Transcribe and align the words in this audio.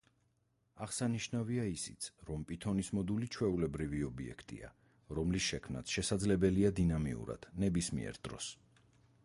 აღსანიშნავია 0.83 1.65
ისიც, 1.73 2.07
რომ 2.29 2.45
პითონის 2.51 2.89
მოდული 2.99 3.29
ჩვეულებრივი 3.35 4.01
ობიექტია, 4.07 4.69
რომლის 5.19 5.49
შექმნაც 5.51 5.95
შესაძლებელია 5.99 6.73
დინამიურად, 6.81 7.49
ნებისმიერ 7.65 8.19
დროს. 8.29 8.49